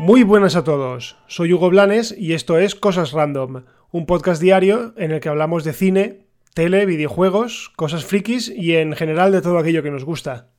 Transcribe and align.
Muy 0.00 0.22
buenas 0.22 0.54
a 0.54 0.62
todos, 0.62 1.16
soy 1.26 1.52
Hugo 1.52 1.70
Blanes 1.70 2.14
y 2.16 2.34
esto 2.34 2.56
es 2.56 2.76
Cosas 2.76 3.10
Random, 3.10 3.64
un 3.90 4.06
podcast 4.06 4.40
diario 4.40 4.94
en 4.96 5.10
el 5.10 5.18
que 5.18 5.28
hablamos 5.28 5.64
de 5.64 5.72
cine, 5.72 6.20
tele, 6.54 6.86
videojuegos, 6.86 7.72
cosas 7.74 8.04
frikis 8.04 8.48
y 8.48 8.76
en 8.76 8.94
general 8.94 9.32
de 9.32 9.42
todo 9.42 9.58
aquello 9.58 9.82
que 9.82 9.90
nos 9.90 10.04
gusta. 10.04 10.50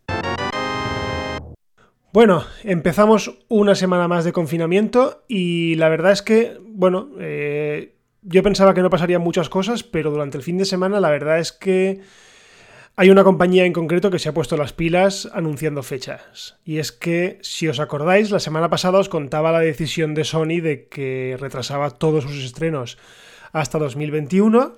Bueno, 2.11 2.43
empezamos 2.63 3.37
una 3.47 3.75
semana 3.75 4.07
más 4.07 4.25
de 4.25 4.33
confinamiento 4.33 5.23
y 5.27 5.75
la 5.75 5.89
verdad 5.89 6.11
es 6.11 6.21
que, 6.21 6.57
bueno, 6.61 7.09
eh, 7.19 7.95
yo 8.21 8.43
pensaba 8.43 8.73
que 8.73 8.81
no 8.81 8.89
pasarían 8.89 9.21
muchas 9.21 9.49
cosas, 9.49 9.83
pero 9.83 10.11
durante 10.11 10.38
el 10.38 10.43
fin 10.43 10.57
de 10.57 10.65
semana 10.65 10.99
la 10.99 11.09
verdad 11.09 11.39
es 11.39 11.51
que 11.51 12.01
hay 12.95 13.09
una 13.09 13.23
compañía 13.23 13.64
en 13.64 13.71
concreto 13.71 14.11
que 14.11 14.19
se 14.19 14.28
ha 14.28 14.33
puesto 14.33 14.57
las 14.57 14.73
pilas 14.73 15.29
anunciando 15.33 15.83
fechas. 15.83 16.57
Y 16.65 16.79
es 16.79 16.92
que, 16.92 17.39
si 17.42 17.69
os 17.69 17.79
acordáis, 17.79 18.29
la 18.29 18.42
semana 18.42 18.69
pasada 18.69 19.00
os 19.00 19.07
contaba 19.07 19.54
la 19.54 19.61
decisión 19.61 20.14
de 20.15 20.25
Sony 20.25 20.59
de 20.61 20.87
que 20.89 21.37
retrasaba 21.39 21.92
todos 21.92 22.25
sus 22.25 22.43
estrenos 22.43 22.97
hasta 23.54 23.79
2021. 23.79 24.75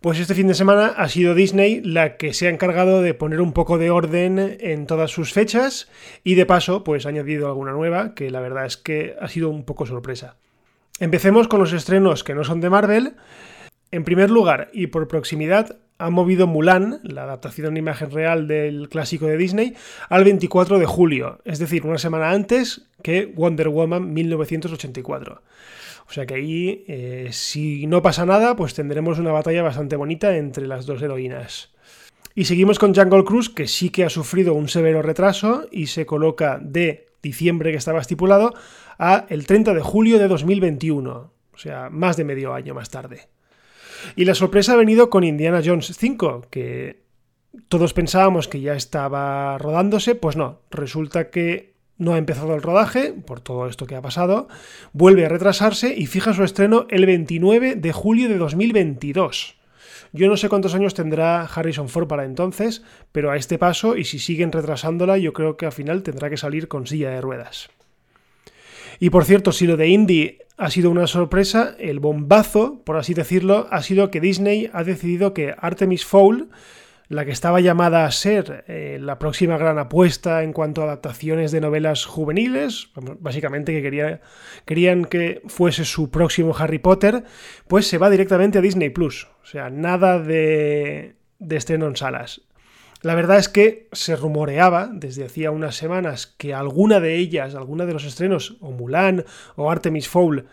Pues 0.00 0.20
este 0.20 0.36
fin 0.36 0.46
de 0.46 0.54
semana 0.54 0.94
ha 0.96 1.08
sido 1.08 1.34
Disney 1.34 1.80
la 1.80 2.16
que 2.16 2.32
se 2.32 2.46
ha 2.46 2.50
encargado 2.50 3.02
de 3.02 3.14
poner 3.14 3.40
un 3.40 3.52
poco 3.52 3.76
de 3.76 3.90
orden 3.90 4.56
en 4.60 4.86
todas 4.86 5.10
sus 5.10 5.32
fechas 5.32 5.90
y 6.22 6.36
de 6.36 6.46
paso 6.46 6.84
pues 6.84 7.06
ha 7.06 7.08
añadido 7.08 7.48
alguna 7.48 7.72
nueva 7.72 8.14
que 8.14 8.30
la 8.30 8.40
verdad 8.40 8.66
es 8.66 8.76
que 8.76 9.16
ha 9.20 9.26
sido 9.26 9.48
un 9.48 9.64
poco 9.64 9.84
sorpresa. 9.84 10.36
Empecemos 11.00 11.48
con 11.48 11.58
los 11.58 11.72
estrenos 11.72 12.22
que 12.22 12.34
no 12.34 12.44
son 12.44 12.60
de 12.60 12.70
Marvel. 12.70 13.14
En 13.90 14.04
primer 14.04 14.30
lugar, 14.30 14.70
y 14.72 14.86
por 14.86 15.08
proximidad, 15.08 15.76
ha 15.98 16.10
movido 16.10 16.46
Mulan, 16.46 17.00
la 17.02 17.24
adaptación 17.24 17.68
en 17.68 17.78
imagen 17.78 18.10
real 18.12 18.46
del 18.46 18.88
clásico 18.88 19.26
de 19.26 19.36
Disney, 19.36 19.74
al 20.08 20.24
24 20.24 20.78
de 20.78 20.86
julio, 20.86 21.40
es 21.44 21.58
decir, 21.58 21.84
una 21.84 21.98
semana 21.98 22.30
antes 22.30 22.86
que 23.02 23.26
Wonder 23.26 23.68
Woman 23.70 24.12
1984. 24.12 25.42
O 26.08 26.12
sea 26.12 26.26
que 26.26 26.34
ahí, 26.34 26.84
eh, 26.86 27.28
si 27.32 27.86
no 27.86 28.02
pasa 28.02 28.24
nada, 28.24 28.54
pues 28.54 28.74
tendremos 28.74 29.18
una 29.18 29.32
batalla 29.32 29.62
bastante 29.62 29.96
bonita 29.96 30.36
entre 30.36 30.66
las 30.66 30.86
dos 30.86 31.02
heroínas. 31.02 31.70
Y 32.36 32.44
seguimos 32.44 32.78
con 32.78 32.94
Jungle 32.94 33.24
Cruise, 33.24 33.48
que 33.48 33.66
sí 33.66 33.90
que 33.90 34.04
ha 34.04 34.10
sufrido 34.10 34.54
un 34.54 34.68
severo 34.68 35.02
retraso 35.02 35.66
y 35.70 35.86
se 35.86 36.06
coloca 36.06 36.58
de 36.62 37.08
diciembre 37.22 37.70
que 37.70 37.78
estaba 37.78 38.00
estipulado 38.00 38.54
a 38.98 39.26
el 39.28 39.46
30 39.46 39.74
de 39.74 39.80
julio 39.80 40.18
de 40.18 40.28
2021, 40.28 41.10
o 41.10 41.58
sea, 41.58 41.90
más 41.90 42.16
de 42.16 42.24
medio 42.24 42.54
año 42.54 42.74
más 42.74 42.90
tarde. 42.90 43.28
Y 44.16 44.24
la 44.24 44.34
sorpresa 44.34 44.74
ha 44.74 44.76
venido 44.76 45.10
con 45.10 45.24
Indiana 45.24 45.62
Jones 45.64 45.92
5, 45.96 46.46
que 46.50 47.04
todos 47.68 47.94
pensábamos 47.94 48.48
que 48.48 48.60
ya 48.60 48.74
estaba 48.74 49.58
rodándose, 49.58 50.14
pues 50.14 50.36
no, 50.36 50.60
resulta 50.70 51.30
que 51.30 51.74
no 51.96 52.14
ha 52.14 52.18
empezado 52.18 52.54
el 52.54 52.62
rodaje, 52.62 53.12
por 53.12 53.40
todo 53.40 53.68
esto 53.68 53.86
que 53.86 53.94
ha 53.94 54.02
pasado, 54.02 54.48
vuelve 54.92 55.26
a 55.26 55.28
retrasarse 55.28 55.94
y 55.96 56.06
fija 56.06 56.34
su 56.34 56.42
estreno 56.42 56.86
el 56.90 57.06
29 57.06 57.76
de 57.76 57.92
julio 57.92 58.28
de 58.28 58.38
2022. 58.38 59.56
Yo 60.12 60.28
no 60.28 60.36
sé 60.36 60.48
cuántos 60.48 60.74
años 60.74 60.94
tendrá 60.94 61.42
Harrison 61.42 61.88
Ford 61.88 62.06
para 62.06 62.24
entonces, 62.24 62.84
pero 63.12 63.30
a 63.30 63.36
este 63.36 63.58
paso, 63.58 63.96
y 63.96 64.04
si 64.04 64.18
siguen 64.18 64.52
retrasándola, 64.52 65.18
yo 65.18 65.32
creo 65.32 65.56
que 65.56 65.66
al 65.66 65.72
final 65.72 66.02
tendrá 66.02 66.30
que 66.30 66.36
salir 66.36 66.68
con 66.68 66.86
silla 66.86 67.10
de 67.10 67.20
ruedas. 67.20 67.68
Y 68.98 69.10
por 69.10 69.24
cierto, 69.24 69.52
si 69.52 69.66
lo 69.66 69.76
de 69.76 69.88
Indy 69.88 70.38
ha 70.56 70.70
sido 70.70 70.90
una 70.90 71.06
sorpresa, 71.06 71.74
el 71.78 72.00
bombazo, 72.00 72.82
por 72.84 72.96
así 72.96 73.14
decirlo, 73.14 73.66
ha 73.70 73.82
sido 73.82 74.10
que 74.10 74.20
Disney 74.20 74.70
ha 74.72 74.84
decidido 74.84 75.34
que 75.34 75.54
Artemis 75.58 76.04
Fowl, 76.04 76.48
la 77.08 77.24
que 77.24 77.32
estaba 77.32 77.60
llamada 77.60 78.06
a 78.06 78.10
ser 78.10 78.64
eh, 78.66 78.98
la 79.00 79.18
próxima 79.18 79.58
gran 79.58 79.78
apuesta 79.78 80.42
en 80.42 80.52
cuanto 80.52 80.80
a 80.80 80.84
adaptaciones 80.84 81.52
de 81.52 81.60
novelas 81.60 82.06
juveniles, 82.06 82.88
básicamente 83.20 83.72
que 83.72 84.20
querían 84.64 85.04
que 85.04 85.42
fuese 85.46 85.84
su 85.84 86.10
próximo 86.10 86.54
Harry 86.56 86.78
Potter, 86.78 87.24
pues 87.68 87.86
se 87.86 87.98
va 87.98 88.08
directamente 88.08 88.58
a 88.58 88.62
Disney 88.62 88.90
Plus. 88.90 89.28
O 89.42 89.46
sea, 89.46 89.70
nada 89.70 90.18
de, 90.18 91.16
de 91.38 91.56
estreno 91.56 91.86
en 91.86 91.96
salas. 91.96 92.42
La 93.04 93.14
verdad 93.14 93.36
es 93.36 93.50
que 93.50 93.86
se 93.92 94.16
rumoreaba 94.16 94.88
desde 94.90 95.26
hacía 95.26 95.50
unas 95.50 95.76
semanas 95.76 96.26
que 96.26 96.54
alguna 96.54 97.00
de 97.00 97.16
ellas, 97.16 97.54
alguna 97.54 97.84
de 97.84 97.92
los 97.92 98.04
estrenos, 98.04 98.56
o 98.62 98.70
Mulan 98.70 99.26
o 99.56 99.70
Artemis 99.70 100.08
Fowl, 100.08 100.46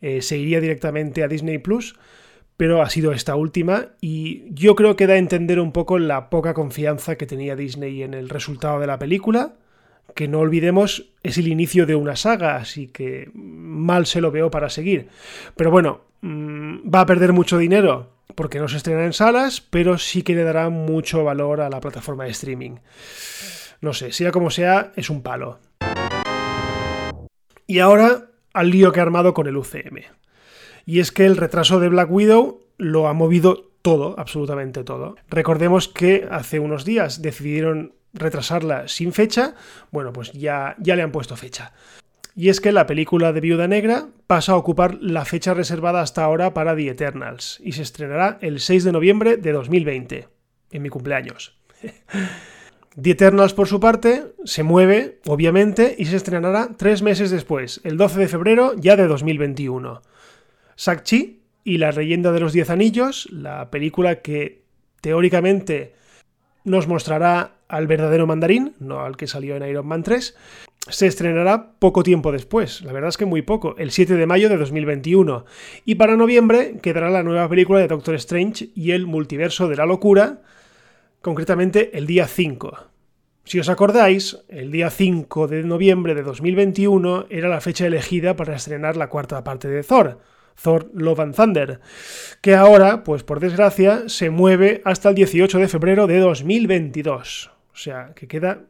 eh, 0.00 0.22
se 0.22 0.38
iría 0.38 0.62
directamente 0.62 1.22
a 1.22 1.28
Disney 1.28 1.58
Plus, 1.58 1.96
pero 2.56 2.80
ha 2.80 2.88
sido 2.88 3.12
esta 3.12 3.36
última 3.36 3.88
y 4.00 4.44
yo 4.54 4.74
creo 4.74 4.96
que 4.96 5.06
da 5.06 5.12
a 5.12 5.18
entender 5.18 5.60
un 5.60 5.70
poco 5.70 5.98
la 5.98 6.30
poca 6.30 6.54
confianza 6.54 7.16
que 7.16 7.26
tenía 7.26 7.56
Disney 7.56 8.02
en 8.02 8.14
el 8.14 8.30
resultado 8.30 8.80
de 8.80 8.86
la 8.86 8.98
película, 8.98 9.52
que 10.14 10.28
no 10.28 10.40
olvidemos 10.40 11.10
es 11.22 11.38
el 11.38 11.48
inicio 11.48 11.86
de 11.86 11.94
una 11.94 12.16
saga, 12.16 12.56
así 12.56 12.88
que 12.88 13.30
mal 13.34 14.06
se 14.06 14.20
lo 14.20 14.30
veo 14.30 14.50
para 14.50 14.70
seguir. 14.70 15.08
Pero 15.56 15.70
bueno, 15.70 16.02
mm, 16.22 16.92
va 16.92 17.00
a 17.00 17.06
perder 17.06 17.32
mucho 17.32 17.58
dinero 17.58 18.10
porque 18.34 18.58
no 18.58 18.68
se 18.68 18.76
estrena 18.76 19.04
en 19.04 19.12
salas, 19.12 19.60
pero 19.60 19.98
sí 19.98 20.22
que 20.22 20.34
le 20.34 20.44
dará 20.44 20.68
mucho 20.68 21.24
valor 21.24 21.60
a 21.60 21.70
la 21.70 21.80
plataforma 21.80 22.24
de 22.24 22.30
streaming. 22.30 22.76
No 23.80 23.92
sé, 23.92 24.12
sea 24.12 24.32
como 24.32 24.50
sea, 24.50 24.92
es 24.96 25.10
un 25.10 25.22
palo. 25.22 25.60
Y 27.66 27.80
ahora 27.80 28.30
al 28.52 28.70
lío 28.70 28.92
que 28.92 29.00
ha 29.00 29.02
armado 29.02 29.34
con 29.34 29.46
el 29.46 29.56
UCM. 29.56 30.02
Y 30.86 31.00
es 31.00 31.12
que 31.12 31.26
el 31.26 31.36
retraso 31.36 31.80
de 31.80 31.88
Black 31.88 32.10
Widow 32.10 32.60
lo 32.76 33.08
ha 33.08 33.12
movido 33.12 33.70
todo, 33.82 34.14
absolutamente 34.18 34.84
todo. 34.84 35.16
Recordemos 35.28 35.88
que 35.88 36.26
hace 36.30 36.58
unos 36.58 36.84
días 36.84 37.22
decidieron 37.22 37.94
retrasarla 38.12 38.88
sin 38.88 39.12
fecha, 39.12 39.54
bueno, 39.90 40.12
pues 40.12 40.32
ya, 40.32 40.76
ya 40.78 40.96
le 40.96 41.02
han 41.02 41.12
puesto 41.12 41.36
fecha 41.36 41.72
y 42.38 42.50
es 42.50 42.60
que 42.60 42.70
la 42.70 42.86
película 42.86 43.32
de 43.32 43.40
Viuda 43.40 43.66
Negra 43.66 44.10
pasa 44.28 44.52
a 44.52 44.56
ocupar 44.56 44.98
la 45.00 45.24
fecha 45.24 45.54
reservada 45.54 46.02
hasta 46.02 46.22
ahora 46.22 46.54
para 46.54 46.76
The 46.76 46.90
Eternals 46.90 47.58
y 47.64 47.72
se 47.72 47.82
estrenará 47.82 48.38
el 48.40 48.60
6 48.60 48.84
de 48.84 48.92
noviembre 48.92 49.36
de 49.38 49.50
2020, 49.50 50.28
en 50.70 50.82
mi 50.82 50.88
cumpleaños. 50.88 51.58
The 53.02 53.10
Eternals, 53.10 53.54
por 53.54 53.66
su 53.66 53.80
parte, 53.80 54.34
se 54.44 54.62
mueve, 54.62 55.18
obviamente, 55.26 55.96
y 55.98 56.04
se 56.04 56.14
estrenará 56.14 56.68
tres 56.76 57.02
meses 57.02 57.32
después, 57.32 57.80
el 57.82 57.96
12 57.96 58.20
de 58.20 58.28
febrero 58.28 58.72
ya 58.76 58.94
de 58.94 59.08
2021. 59.08 60.00
Shang-Chi 60.76 61.40
y 61.64 61.78
la 61.78 61.90
leyenda 61.90 62.30
de 62.30 62.38
los 62.38 62.52
Diez 62.52 62.70
Anillos, 62.70 63.28
la 63.32 63.68
película 63.68 64.22
que 64.22 64.62
teóricamente 65.00 65.96
nos 66.62 66.86
mostrará 66.86 67.57
al 67.68 67.86
verdadero 67.86 68.26
mandarín, 68.26 68.74
no 68.80 69.00
al 69.00 69.16
que 69.16 69.26
salió 69.26 69.56
en 69.56 69.68
Iron 69.68 69.86
Man 69.86 70.02
3, 70.02 70.34
se 70.88 71.06
estrenará 71.06 71.72
poco 71.78 72.02
tiempo 72.02 72.32
después, 72.32 72.82
la 72.82 72.92
verdad 72.92 73.10
es 73.10 73.18
que 73.18 73.26
muy 73.26 73.42
poco, 73.42 73.76
el 73.76 73.90
7 73.90 74.14
de 74.14 74.26
mayo 74.26 74.48
de 74.48 74.56
2021. 74.56 75.44
Y 75.84 75.96
para 75.96 76.16
noviembre 76.16 76.78
quedará 76.80 77.10
la 77.10 77.22
nueva 77.22 77.48
película 77.48 77.78
de 77.80 77.88
Doctor 77.88 78.14
Strange 78.14 78.70
y 78.74 78.92
el 78.92 79.06
multiverso 79.06 79.68
de 79.68 79.76
la 79.76 79.86
locura, 79.86 80.40
concretamente 81.20 81.96
el 81.96 82.06
día 82.06 82.26
5. 82.26 82.88
Si 83.44 83.58
os 83.58 83.68
acordáis, 83.68 84.38
el 84.48 84.70
día 84.70 84.90
5 84.90 85.46
de 85.46 85.62
noviembre 85.62 86.14
de 86.14 86.22
2021 86.22 87.26
era 87.30 87.48
la 87.48 87.60
fecha 87.60 87.86
elegida 87.86 88.36
para 88.36 88.56
estrenar 88.56 88.96
la 88.96 89.08
cuarta 89.08 89.42
parte 89.44 89.68
de 89.68 89.82
Thor, 89.82 90.18
Thor 90.62 90.90
Love 90.94 91.20
and 91.20 91.34
Thunder, 91.34 91.80
que 92.40 92.54
ahora, 92.54 93.04
pues 93.04 93.22
por 93.22 93.40
desgracia, 93.40 94.08
se 94.08 94.30
mueve 94.30 94.82
hasta 94.84 95.10
el 95.10 95.14
18 95.14 95.58
de 95.58 95.68
febrero 95.68 96.06
de 96.06 96.18
2022. 96.18 97.57
O 97.78 97.80
sea, 97.80 98.12
que 98.16 98.26
queda 98.26 98.64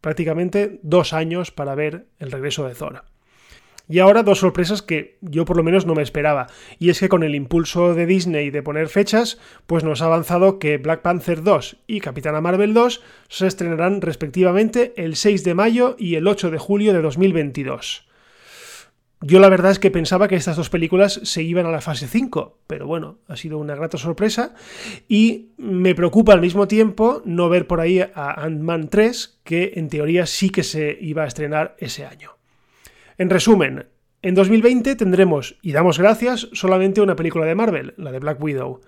prácticamente 0.00 0.80
dos 0.82 1.12
años 1.12 1.50
para 1.50 1.74
ver 1.74 2.06
el 2.18 2.32
regreso 2.32 2.66
de 2.66 2.74
Zora. 2.74 3.04
Y 3.90 3.98
ahora 3.98 4.22
dos 4.22 4.38
sorpresas 4.38 4.80
que 4.80 5.18
yo 5.20 5.44
por 5.44 5.58
lo 5.58 5.62
menos 5.62 5.84
no 5.84 5.94
me 5.94 6.00
esperaba. 6.02 6.46
Y 6.78 6.88
es 6.88 6.98
que 6.98 7.10
con 7.10 7.24
el 7.24 7.34
impulso 7.34 7.92
de 7.92 8.06
Disney 8.06 8.48
de 8.48 8.62
poner 8.62 8.88
fechas, 8.88 9.38
pues 9.66 9.84
nos 9.84 10.00
ha 10.00 10.06
avanzado 10.06 10.58
que 10.58 10.78
Black 10.78 11.02
Panther 11.02 11.42
2 11.42 11.76
y 11.86 12.00
Capitana 12.00 12.40
Marvel 12.40 12.72
2 12.72 13.02
se 13.28 13.46
estrenarán 13.46 14.00
respectivamente 14.00 14.94
el 14.96 15.16
6 15.16 15.44
de 15.44 15.52
mayo 15.52 15.94
y 15.98 16.14
el 16.14 16.26
8 16.26 16.50
de 16.50 16.56
julio 16.56 16.94
de 16.94 17.02
2022. 17.02 18.08
Yo 19.26 19.40
la 19.40 19.48
verdad 19.48 19.72
es 19.72 19.78
que 19.78 19.90
pensaba 19.90 20.28
que 20.28 20.36
estas 20.36 20.58
dos 20.58 20.68
películas 20.68 21.18
se 21.22 21.42
iban 21.42 21.64
a 21.64 21.70
la 21.70 21.80
fase 21.80 22.06
5, 22.06 22.58
pero 22.66 22.86
bueno, 22.86 23.20
ha 23.26 23.36
sido 23.36 23.56
una 23.56 23.74
grata 23.74 23.96
sorpresa 23.96 24.54
y 25.08 25.48
me 25.56 25.94
preocupa 25.94 26.34
al 26.34 26.42
mismo 26.42 26.68
tiempo 26.68 27.22
no 27.24 27.48
ver 27.48 27.66
por 27.66 27.80
ahí 27.80 28.00
a 28.00 28.44
Ant-Man 28.44 28.90
3, 28.90 29.40
que 29.42 29.72
en 29.76 29.88
teoría 29.88 30.26
sí 30.26 30.50
que 30.50 30.62
se 30.62 30.98
iba 31.00 31.22
a 31.22 31.26
estrenar 31.26 31.74
ese 31.78 32.04
año. 32.04 32.32
En 33.16 33.30
resumen, 33.30 33.86
en 34.20 34.34
2020 34.34 34.94
tendremos, 34.94 35.56
y 35.62 35.72
damos 35.72 35.98
gracias, 35.98 36.50
solamente 36.52 37.00
una 37.00 37.16
película 37.16 37.46
de 37.46 37.54
Marvel, 37.54 37.94
la 37.96 38.12
de 38.12 38.18
Black 38.18 38.42
Widow. 38.42 38.82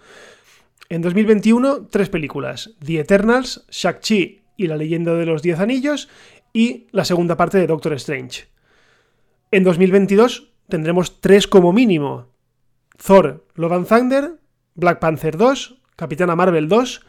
En 0.91 1.01
2021, 1.01 1.87
tres 1.87 2.11
películas, 2.11 2.75
The 2.85 3.01
Eternals, 3.01 3.65
Shang-Chi 3.71 4.43
y 4.59 4.67
la 4.67 4.77
leyenda 4.77 5.15
de 5.15 5.25
los 5.25 5.41
Diez 5.41 5.61
Anillos, 5.61 6.11
y 6.53 6.89
la 6.91 7.07
segunda 7.07 7.39
parte 7.39 7.57
de 7.57 7.67
Doctor 7.67 7.95
Strange. 7.95 8.55
En 9.57 9.65
2022 9.65 10.53
tendremos 10.69 11.23
tres 11.23 11.47
como 11.47 11.73
mínimo. 11.73 12.27
Thor, 13.03 13.47
Love 13.55 13.73
and 13.73 13.89
Thunder, 13.89 14.33
Black 14.75 14.99
Panther 14.99 15.39
2, 15.39 15.81
Capitana 15.97 16.37
Marvel 16.37 16.69
2. 16.69 17.01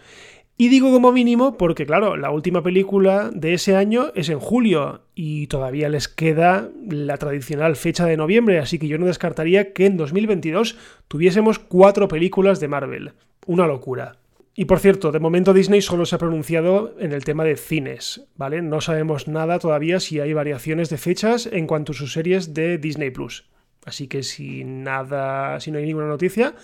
Y 0.55 0.69
digo 0.69 0.89
como 0.89 1.11
mínimo 1.11 1.57
porque, 1.57 1.85
claro, 1.85 2.15
la 2.15 2.31
última 2.31 2.63
película 2.63 3.31
de 3.33 3.53
ese 3.53 3.75
año 3.75 4.13
es 4.15 4.29
en 4.29 4.39
julio 4.39 5.01
y 5.13 5.47
todavía 5.47 5.89
les 5.89 6.07
queda 6.07 6.69
la 6.89 7.17
tradicional 7.17 7.75
fecha 7.75 8.05
de 8.05 8.15
noviembre, 8.15 8.59
así 8.59 8.79
que 8.79 8.87
yo 8.87 8.97
no 8.97 9.07
descartaría 9.07 9.73
que 9.73 9.85
en 9.85 9.97
2022 9.97 10.77
tuviésemos 11.09 11.59
cuatro 11.59 12.07
películas 12.07 12.61
de 12.61 12.69
Marvel. 12.69 13.11
Una 13.45 13.67
locura. 13.67 14.19
Y 14.59 14.65
por 14.65 14.79
cierto, 14.79 15.11
de 15.11 15.19
momento 15.19 15.53
Disney 15.53 15.83
solo 15.83 16.07
se 16.07 16.15
ha 16.15 16.17
pronunciado 16.17 16.95
en 16.97 17.11
el 17.11 17.23
tema 17.23 17.43
de 17.43 17.57
cines, 17.57 18.25
¿vale? 18.37 18.63
No 18.63 18.81
sabemos 18.81 19.27
nada 19.27 19.59
todavía 19.59 19.99
si 19.99 20.19
hay 20.19 20.33
variaciones 20.33 20.89
de 20.89 20.97
fechas 20.97 21.45
en 21.45 21.67
cuanto 21.67 21.91
a 21.91 21.95
sus 21.95 22.11
series 22.11 22.55
de 22.55 22.79
Disney 22.79 23.11
Plus. 23.11 23.47
Así 23.85 24.07
que 24.07 24.23
si 24.23 24.63
nada, 24.63 25.59
si 25.59 25.69
no 25.69 25.77
hay 25.77 25.85
ninguna 25.85 26.07
noticia, 26.07 26.55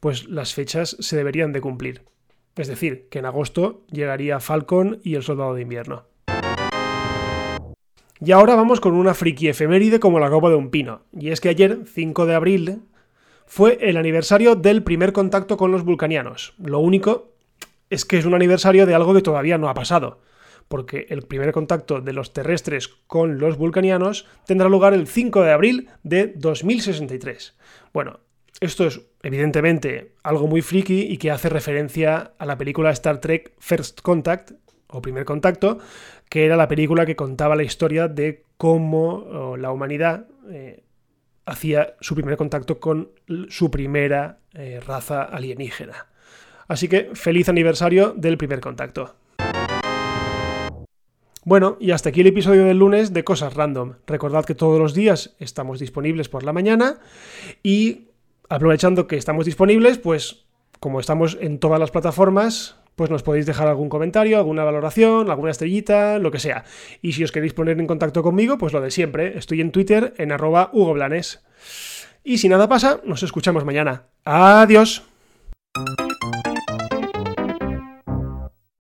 pues 0.00 0.26
las 0.26 0.54
fechas 0.54 0.96
se 1.00 1.18
deberían 1.18 1.52
de 1.52 1.60
cumplir. 1.60 2.00
Es 2.56 2.66
decir, 2.66 3.08
que 3.10 3.18
en 3.18 3.26
agosto 3.26 3.84
llegaría 3.92 4.40
Falcon 4.40 5.00
y 5.04 5.14
el 5.14 5.22
Soldado 5.22 5.52
de 5.52 5.60
Invierno. 5.60 6.06
Y 8.20 8.32
ahora 8.32 8.54
vamos 8.54 8.80
con 8.80 8.94
una 8.94 9.12
friki 9.12 9.48
efeméride 9.48 10.00
como 10.00 10.18
la 10.18 10.30
copa 10.30 10.48
de 10.48 10.56
un 10.56 10.70
pino. 10.70 11.02
Y 11.12 11.28
es 11.28 11.42
que 11.42 11.50
ayer, 11.50 11.80
5 11.84 12.24
de 12.24 12.34
abril, 12.34 12.78
fue 13.44 13.76
el 13.82 13.98
aniversario 13.98 14.54
del 14.54 14.82
primer 14.82 15.12
contacto 15.12 15.58
con 15.58 15.72
los 15.72 15.84
vulcanianos. 15.84 16.54
Lo 16.56 16.78
único 16.78 17.33
es 17.94 18.04
que 18.04 18.18
es 18.18 18.24
un 18.24 18.34
aniversario 18.34 18.86
de 18.86 18.94
algo 18.94 19.14
que 19.14 19.22
todavía 19.22 19.56
no 19.56 19.68
ha 19.68 19.74
pasado, 19.74 20.20
porque 20.68 21.06
el 21.10 21.22
primer 21.22 21.52
contacto 21.52 22.00
de 22.00 22.12
los 22.12 22.32
terrestres 22.32 22.88
con 22.88 23.38
los 23.38 23.56
vulcanianos 23.56 24.26
tendrá 24.46 24.68
lugar 24.68 24.94
el 24.94 25.06
5 25.06 25.42
de 25.42 25.52
abril 25.52 25.88
de 26.02 26.32
2063. 26.36 27.56
Bueno, 27.92 28.20
esto 28.60 28.86
es 28.86 29.00
evidentemente 29.22 30.12
algo 30.22 30.46
muy 30.46 30.62
friki 30.62 31.02
y 31.02 31.18
que 31.18 31.30
hace 31.30 31.48
referencia 31.48 32.32
a 32.38 32.46
la 32.46 32.58
película 32.58 32.90
Star 32.90 33.20
Trek 33.20 33.52
First 33.58 34.00
Contact, 34.00 34.52
o 34.88 35.02
Primer 35.02 35.24
Contacto, 35.24 35.78
que 36.28 36.44
era 36.44 36.56
la 36.56 36.68
película 36.68 37.04
que 37.04 37.16
contaba 37.16 37.56
la 37.56 37.64
historia 37.64 38.08
de 38.08 38.44
cómo 38.56 39.56
la 39.58 39.72
humanidad 39.72 40.28
eh, 40.50 40.84
hacía 41.46 41.94
su 42.00 42.14
primer 42.14 42.36
contacto 42.36 42.78
con 42.78 43.10
su 43.48 43.70
primera 43.70 44.38
eh, 44.52 44.80
raza 44.86 45.22
alienígena. 45.24 46.06
Así 46.68 46.88
que 46.88 47.10
feliz 47.14 47.48
aniversario 47.48 48.14
del 48.16 48.38
primer 48.38 48.60
contacto. 48.60 49.14
Bueno, 51.46 51.76
y 51.78 51.90
hasta 51.90 52.08
aquí 52.08 52.22
el 52.22 52.28
episodio 52.28 52.64
del 52.64 52.78
lunes 52.78 53.12
de 53.12 53.22
Cosas 53.22 53.52
Random. 53.52 53.94
Recordad 54.06 54.46
que 54.46 54.54
todos 54.54 54.78
los 54.78 54.94
días 54.94 55.36
estamos 55.38 55.78
disponibles 55.78 56.30
por 56.30 56.42
la 56.42 56.54
mañana 56.54 57.00
y 57.62 58.08
aprovechando 58.48 59.06
que 59.06 59.18
estamos 59.18 59.44
disponibles, 59.44 59.98
pues 59.98 60.46
como 60.80 61.00
estamos 61.00 61.36
en 61.40 61.58
todas 61.58 61.78
las 61.78 61.90
plataformas, 61.90 62.76
pues 62.96 63.10
nos 63.10 63.22
podéis 63.22 63.44
dejar 63.44 63.68
algún 63.68 63.88
comentario, 63.88 64.38
alguna 64.38 64.64
valoración, 64.64 65.30
alguna 65.30 65.50
estrellita, 65.50 66.18
lo 66.18 66.30
que 66.30 66.38
sea. 66.38 66.64
Y 67.02 67.12
si 67.12 67.24
os 67.24 67.32
queréis 67.32 67.52
poner 67.52 67.78
en 67.78 67.86
contacto 67.86 68.22
conmigo, 68.22 68.56
pues 68.56 68.72
lo 68.72 68.80
de 68.80 68.90
siempre. 68.90 69.36
Estoy 69.36 69.60
en 69.60 69.72
Twitter 69.72 70.14
en 70.16 70.32
arroba 70.32 70.70
Hugo. 70.72 70.94
Y 72.22 72.38
si 72.38 72.48
nada 72.48 72.68
pasa, 72.68 73.00
nos 73.04 73.22
escuchamos 73.22 73.64
mañana. 73.64 74.04
Adiós. 74.24 75.02